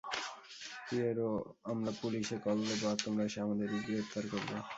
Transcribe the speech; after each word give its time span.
Piero, 0.87 1.29
আমরা 1.71 1.91
পুলিশে 2.01 2.35
call 2.45 2.57
দেবো, 2.69 2.85
আর 2.91 2.97
তোমরা 3.05 3.23
এসে 3.29 3.39
আমাদেরই 3.45 3.79
গ্রেপ্তার 3.87 4.23
করবে। 4.31 4.55